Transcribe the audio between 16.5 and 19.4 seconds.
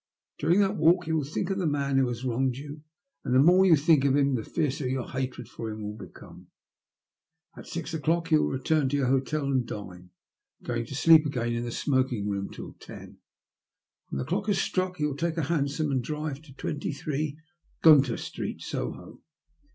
23, Great Gunter Street, Soho.